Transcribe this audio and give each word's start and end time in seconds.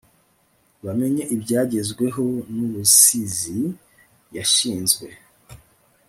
bamenye 0.85 1.23
ibygezweho 1.35 2.25
nubusizi. 2.55 3.59
yashinzwe 4.35 5.07